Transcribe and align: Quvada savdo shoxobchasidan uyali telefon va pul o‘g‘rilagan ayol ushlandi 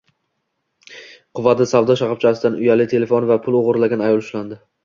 Quvada 1.39 1.69
savdo 1.73 1.97
shoxobchasidan 2.01 2.57
uyali 2.65 2.91
telefon 2.97 3.31
va 3.33 3.41
pul 3.47 3.63
o‘g‘rilagan 3.63 4.07
ayol 4.09 4.27
ushlandi 4.27 4.63